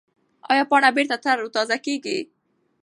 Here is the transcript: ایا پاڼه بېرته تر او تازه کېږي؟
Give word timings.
ایا 0.51 0.63
پاڼه 0.69 0.89
بېرته 0.95 1.17
تر 1.23 1.37
او 1.43 1.47
تازه 1.55 1.77
کېږي؟ 1.85 2.17